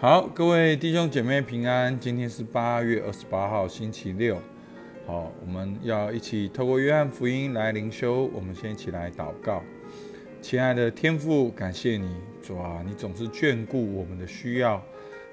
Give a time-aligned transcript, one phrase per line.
[0.00, 1.98] 好，各位弟兄姐妹平安。
[1.98, 4.40] 今天是八月二十八号，星期六。
[5.04, 8.30] 好，我们要一起透过约翰福音来灵修。
[8.32, 9.60] 我们先一起来祷告。
[10.40, 14.80] 亲爱的天父，感谢你，主啊，你总是眷顾我们的需要。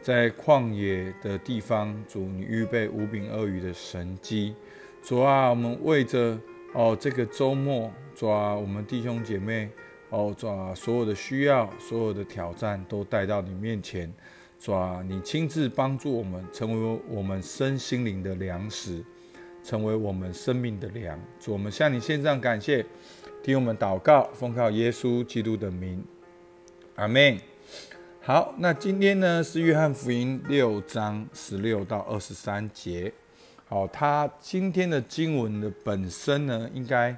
[0.00, 4.54] 在旷野的地方，主你预备五饼二鱼的神机。
[5.02, 6.38] 主啊，我们为着
[6.72, 9.68] 哦这个周末，主啊，我们弟兄姐妹
[10.10, 14.08] 哦主啊，所有的需要，所有的挑战都带到你面前。
[14.62, 19.04] 主啊，你亲自帮助我们，成为我们身心灵的粮食，
[19.64, 21.18] 成为我们生命的粮。
[21.40, 22.86] 主，我们向你献上感谢，
[23.42, 26.04] 听我们祷告，奉靠耶稣基督的名，
[26.94, 27.36] 阿门。
[28.20, 33.12] 好，那今天呢是约翰福音六章十六到二十三节。
[33.64, 37.16] 好，他今天的经文的本身呢，应该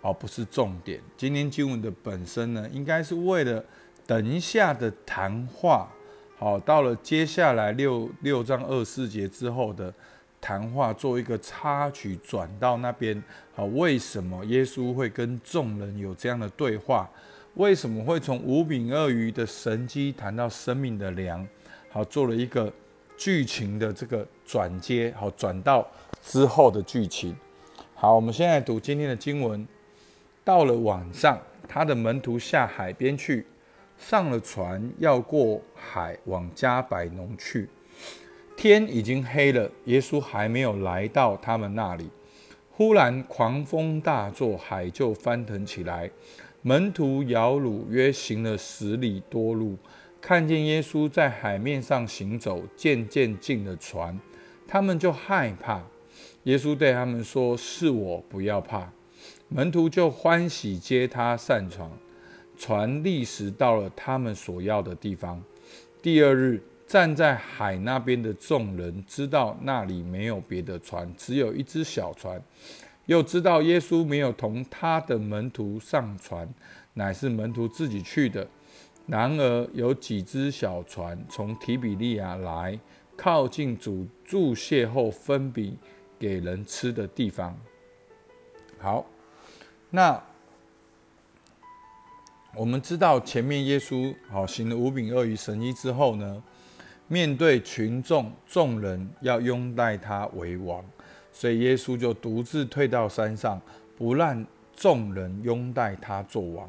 [0.00, 0.98] 哦不是重点。
[1.14, 3.62] 今天经文的本身呢，应该是为了
[4.06, 5.92] 等一下的谈话。
[6.38, 9.92] 好，到了接下来六六章二四节之后的
[10.38, 13.22] 谈话，做一个插曲，转到那边。
[13.54, 17.08] 好，为什么耶稣会跟众人有这样的对话？
[17.54, 21.48] 为什么会从五饼二鱼的神机谈到生命的粮？
[21.88, 22.70] 好，做了一个
[23.16, 25.14] 剧情的这个转接。
[25.18, 25.88] 好，转到
[26.20, 27.34] 之后的剧情。
[27.94, 29.66] 好，我们现在读今天的经文。
[30.44, 33.46] 到了晚上，他的门徒下海边去。
[33.98, 37.68] 上了船，要过海往加百农去。
[38.56, 42.08] 天已经黑了，耶稣还没有来到他们那里。
[42.70, 46.10] 忽然狂风大作，海就翻腾起来。
[46.62, 49.76] 门徒摇橹约行了十里多路，
[50.20, 54.18] 看见耶稣在海面上行走，渐渐进了船，
[54.66, 55.82] 他们就害怕。
[56.44, 58.90] 耶稣对他们说：“是我，不要怕。”
[59.48, 61.90] 门徒就欢喜接他上船。
[62.56, 65.42] 船立时到了他们所要的地方。
[66.00, 72.42] 第二日，站在海那边的众人知道那里没有别的船，只有一只小船。
[73.06, 76.48] 又知道耶稣没有同他的门徒上船，
[76.94, 78.46] 乃是门徒自己去的。
[79.06, 82.78] 然而有几只小船从提比利亚来，
[83.16, 85.76] 靠近主注谢后分比
[86.18, 87.56] 给人吃的地方。
[88.78, 89.06] 好，
[89.90, 90.22] 那。
[92.58, 96.42] 我们知道前面耶稣好行了五饼二鱼神医之后呢，
[97.06, 100.82] 面对群众众人要拥戴他为王，
[101.30, 103.60] 所以耶稣就独自退到山上，
[103.98, 106.66] 不让众人拥戴他做王。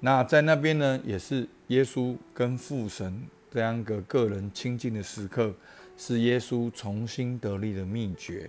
[0.00, 5.52] 那在那边呢，也是耶稣跟父神这样个个人亲近的时刻，
[5.98, 8.48] 是耶稣重新得力的秘诀。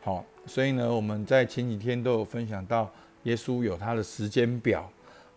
[0.00, 2.88] 好，所以呢，我们在前几天都有分享到，
[3.24, 4.88] 耶稣有他的时间表。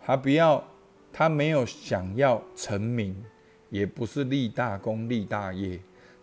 [0.08, 0.64] 他不要，
[1.12, 3.14] 他没有想要成名，
[3.70, 5.78] 也不是立大功、立大业。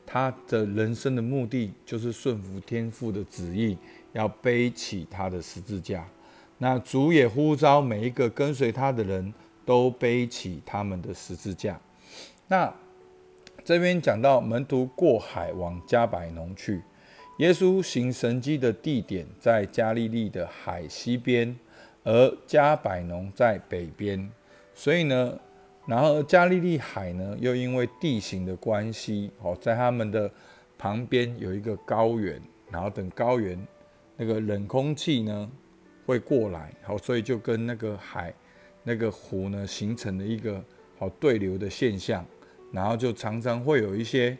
[0.06, 3.76] 他的人生的目的就是顺服天父的旨意，
[4.14, 6.08] 要背起他的十字架。
[6.56, 9.34] 那主也呼召每一个跟随他的人
[9.66, 11.78] 都背起他们的十字架。
[12.48, 12.72] 那
[13.66, 16.80] 这边讲到门徒过海往加百农去，
[17.36, 21.54] 耶稣行神迹的地点在加利利的海西边。
[22.04, 24.30] 而加百农在北边，
[24.74, 25.40] 所以呢，
[25.86, 30.30] 然后加利利海呢，又因为地形的关系，哦，在他们的
[30.76, 32.38] 旁边有一个高原，
[32.70, 33.58] 然后等高原
[34.18, 35.50] 那个冷空气呢
[36.04, 38.34] 会过来，好，所以就跟那个海
[38.82, 40.62] 那个湖呢形成了一个
[40.98, 42.22] 好对流的现象，
[42.70, 44.36] 然后就常常会有一些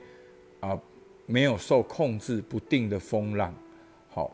[0.61, 0.79] 啊
[1.25, 3.55] 没有受控制不定的风浪，
[4.11, 4.31] 好，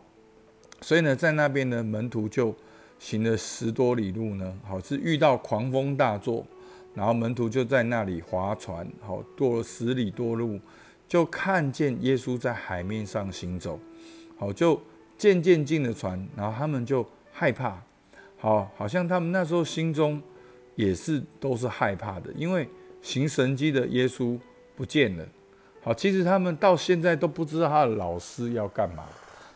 [0.81, 2.53] 所以呢，在那边呢，门徒就。
[3.01, 6.47] 行了十多里路呢，好是遇到狂风大作，
[6.95, 10.61] 然后门徒就在那里划船，好过了十里多路，
[11.09, 13.81] 就看见耶稣在海面上行走，
[14.37, 14.79] 好就
[15.17, 17.83] 渐渐进了船，然后他们就害怕，
[18.37, 20.23] 好好像他们那时候心中
[20.77, 22.69] 也是都是害怕的，因为
[23.01, 24.39] 行神迹的耶稣
[24.77, 25.27] 不见了，
[25.83, 29.05] 好其实他们到现在都不知道他的老师要干嘛。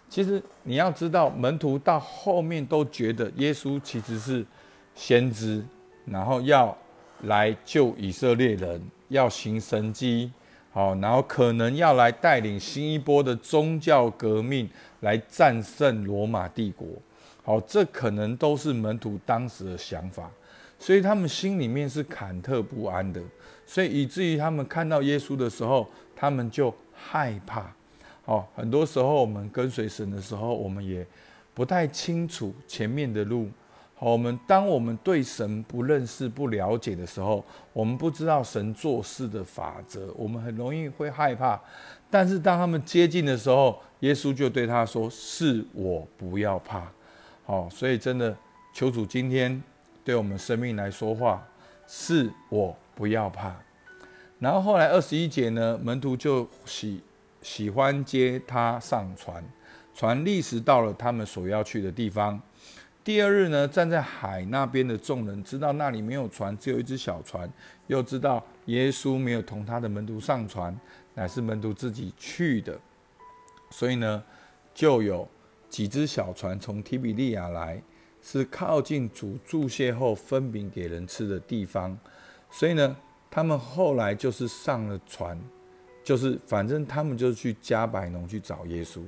[0.08, 4.46] 其实你要知道，门徒到后面都觉得耶稣其实是
[4.94, 5.64] 先知，
[6.04, 6.76] 然后要
[7.22, 10.30] 来救以色列人，要行神迹，
[10.70, 14.68] 好，然后可能要来带领新一波的宗教革命，
[15.00, 16.86] 来战胜罗马帝国，
[17.42, 20.30] 好，这可能都是门徒当时的想法，
[20.78, 23.20] 所以他们心里面是忐忑不安的，
[23.66, 27.74] 所以以至于他们看到耶稣的时候，他们就害怕。
[28.24, 31.06] 好，很多时候我们跟随神的时候，我们也
[31.52, 33.48] 不太清楚前面的路，
[33.94, 41.60] 好，我们当我们对神不认识、不了解的时候，我们不知道神做事的法则，我们很容易会害怕。
[42.10, 46.86] 但是当他们接近的时候，耶稣就对他说：“是我，不要怕。”
[47.44, 48.34] 好，所以真的
[48.72, 49.62] 求主今天
[50.02, 51.46] 对我们生命来说话
[51.86, 53.54] ：“是我，不要怕。”
[54.40, 57.00] 然后后来二十一节呢，门徒就喜
[57.44, 59.44] 喜欢接他上船，
[59.94, 62.40] 船立时到了他们所要去的地方。
[63.04, 67.48] 第二日呢，站在海那边的众人知道那里没有船，只有一只小船，
[67.86, 70.74] 又知道耶稣没有同他的门徒上船，
[71.12, 72.80] 乃是门徒自己去的，
[73.70, 74.24] 所以呢，
[74.72, 75.28] 就有
[75.68, 77.82] 几只小船从提比利亚来，
[78.22, 81.98] 是靠近主注谢后分饼给人吃的地方，
[82.50, 82.96] 所以呢，
[83.30, 85.38] 他们后来就是上了船，
[86.04, 89.02] 就是反正他们就是去加百农去找耶稣，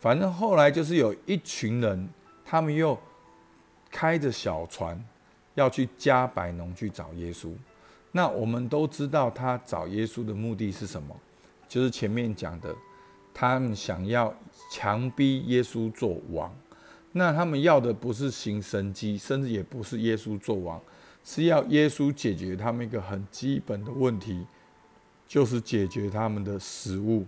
[0.00, 2.08] 反正后来就是有一群人，
[2.44, 2.98] 他们又。
[3.94, 4.98] 开着小船
[5.54, 7.52] 要去加百农去找耶稣，
[8.10, 11.14] 那我们都知道他找耶稣的目的是什么？
[11.68, 12.74] 就是前面讲的，
[13.34, 14.34] 他们想要
[14.70, 16.50] 强逼耶稣做王。
[17.12, 20.80] 那他们要的不是行神迹，甚至也不是耶稣做王，
[21.22, 24.46] 是要耶稣解决他们一个很基本的问题，
[25.32, 27.24] 就是解决他们的食物。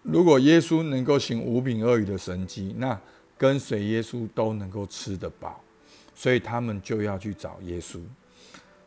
[0.00, 2.98] 如果耶稣能够行五饼二鱼的神迹，那
[3.36, 5.60] 跟随耶稣都能够吃得饱，
[6.14, 8.00] 所以他们就要去找耶稣。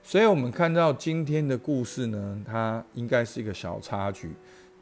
[0.01, 4.31] 所以我们看到今天的故事呢，它应该是一个小插曲，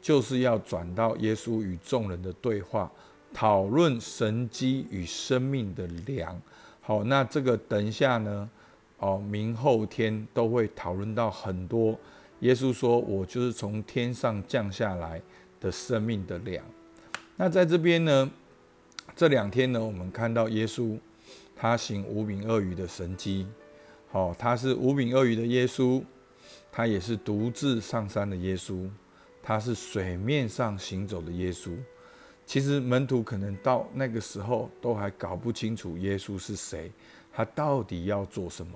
[0.00, 2.90] 就是要转到耶稣与众人的对话，
[3.34, 6.40] 讨论神机与生命的粮。
[6.80, 8.48] 好，那这个等一下呢，
[9.00, 11.94] 哦，明后天都会讨论到很多。
[12.40, 15.20] 耶稣说：“我就是从天上降下来
[15.58, 16.64] 的生命的粮。”
[17.36, 18.30] 那在这边呢？
[19.14, 20.98] 这两天呢，我们看到耶稣
[21.54, 23.46] 他行五饼二鱼的神迹，
[24.10, 26.02] 好，他是五饼二鱼的耶稣，
[26.70, 28.86] 他也是独自上山的耶稣，
[29.42, 31.70] 他是水面上行走的耶稣。
[32.44, 36.92] 其实门徒可能到那个时候都还搞不清楚耶稣是谁，
[37.32, 38.72] 他到底要做什么。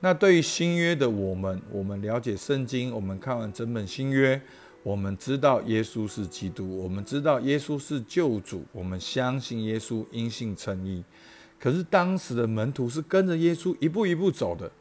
[0.00, 4.40] 那对于新约的我们，我们了解圣经，我们看完整本新约。
[4.82, 11.04] 我们知道耶稣是基督，我们知道耶稣是救主，我们相信耶稣因信称义。
[11.58, 14.72] 可是当时的门徒是跟着耶稣一步一步走的，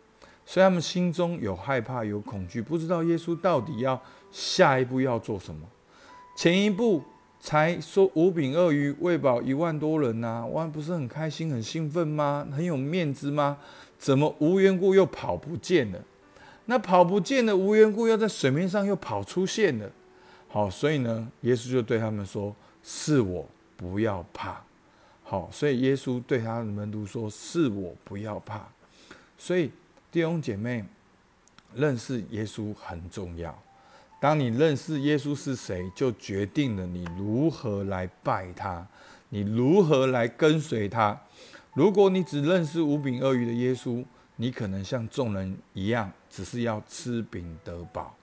[0.46, 4.02] 所以他们心中有害怕、有恐惧，不知道耶稣到底要
[4.32, 5.68] 下一步要做什么。
[6.38, 7.04] 前一步
[7.40, 12.48] 才说五饼二鱼喂饱一万多人呐，哇，不是很开心、很兴奋吗？
[12.52, 13.58] 很有面子吗？
[13.98, 16.00] 怎么无缘故又跑不见了？
[16.66, 19.90] 那跑不见的无缘故又在水面上又跑出现了，
[20.48, 24.62] 好，所以呢，耶稣就对他们说：“是我，不要怕。”
[25.24, 28.68] 好，所以耶稣对他的门徒说：“是我，不要怕。”
[29.38, 29.72] 所以
[30.12, 30.84] 弟兄姐妹，
[31.74, 33.58] 认识耶稣很重要。
[34.20, 38.86] 当你认识耶稣是谁，就决定了你如何来拜他，
[39.30, 41.20] 你如何来跟随他。
[41.74, 44.04] 如果你只认识五饼二鱼的耶稣，
[44.36, 48.14] 你可能像众人一样，只是要吃饼得饱，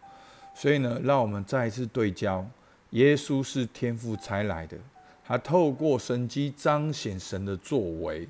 [0.55, 2.45] 所以呢，让我们再一次对焦：
[2.91, 4.77] 耶稣是天父才来的，
[5.25, 8.29] 他透过神机彰显神的作为，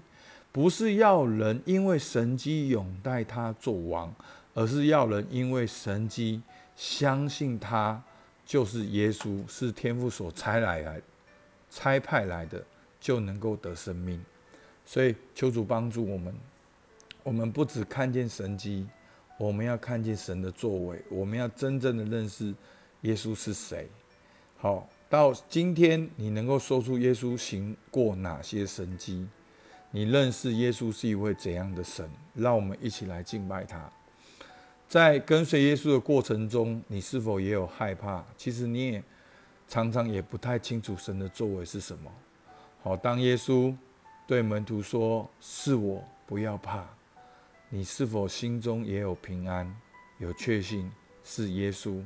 [0.53, 4.15] 不是要人因为神机拥戴他做王，
[4.55, 6.41] 而是要人因为神机
[6.77, 8.01] 相信他
[8.45, 11.01] 就是耶稣，是天父所差来来
[11.71, 12.63] 差派来的，
[13.01, 14.23] 就能够得生命。
[14.85, 16.35] 所以求主帮助我们。
[17.23, 18.87] 我们不只看见神迹，
[19.37, 21.03] 我们要看见神的作为。
[21.11, 22.55] 我们要真正的认识
[23.01, 23.89] 耶稣是谁。
[24.59, 29.27] 好，到今天你能够说出耶稣行过哪些神迹？
[29.91, 32.09] 你认识耶稣是一位怎样的神？
[32.35, 33.91] 让我们一起来敬拜他。
[34.89, 38.25] 在跟随耶稣的过程中，你是否也有害怕？
[38.37, 39.03] 其实你也
[39.67, 42.11] 常常也不太清楚神的作为是什么。
[42.83, 43.75] 好，当耶稣
[44.29, 46.87] 对门徒说：“是我，不要怕。”
[47.69, 49.75] 你是否心中也有平安、
[50.19, 50.89] 有确信
[51.25, 52.01] 是耶稣？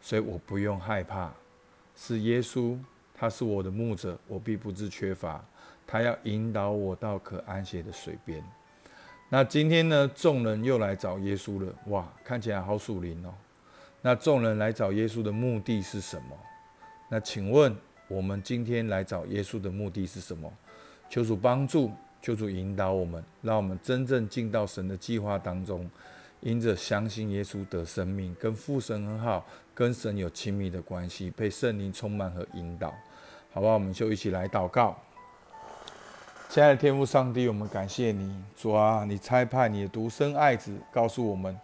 [0.00, 1.32] 所以我不用害怕，
[1.96, 2.78] 是耶稣，
[3.12, 5.44] 他是我的牧者，我必不至缺乏。
[5.88, 8.44] 他要引导我到可安歇的水边。
[9.32, 10.10] 那今天呢？
[10.12, 11.72] 众人又来找耶稣了。
[11.86, 13.32] 哇，看起来好属灵哦。
[14.02, 16.36] 那众人来找耶稣的目的是什么？
[17.08, 17.74] 那请问
[18.08, 20.52] 我们今天来找耶稣的目的是什么？
[21.08, 21.90] 求主帮助。
[22.22, 25.90] 求主引导我们，让我们真正进到神的计划当中，
[26.40, 32.92] 因着相信耶稣得生命，跟父神很好，跟神有亲密的关系，被圣灵充满和引导，
[33.52, 33.72] 好不好？
[33.72, 35.00] 我们就一起来祷告。
[36.50, 41.56] 亲爱的天父上帝，我们感谢你，主啊，你差派你的独生爱子告诉我们，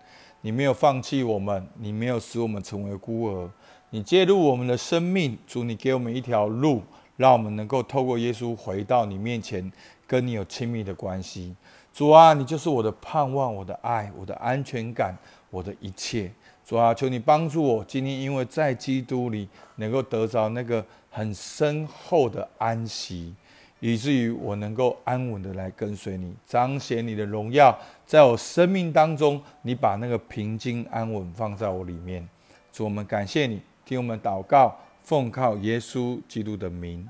[0.43, 3.51] 你没有放弃我们，你没有使我们成为孤儿，
[3.91, 6.85] 你介入我们的生命，主，你给我们一条路，
[7.17, 9.73] 让我们能够透过耶稣回到你面前，
[10.07, 11.57] 跟你有亲密的关系。
[11.93, 15.13] 主啊，你就是我的盼望，我的爱，我的安全感，
[15.51, 16.31] 我的一切。
[16.65, 23.35] 主啊，求你帮助我，今天因为在基督里能够得着那个很深厚的安息。
[23.81, 32.27] 以至于我能够安稳的来跟随你，彰显你的荣耀，在我生命当中，你把那个平静安稳放在我里面。
[32.73, 37.09] 主，我们感谢你，听我们祷告，奉靠耶稣基督的名，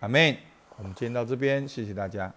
[0.00, 0.36] 阿门。
[0.76, 2.32] 我们今天到这边，谢谢大家。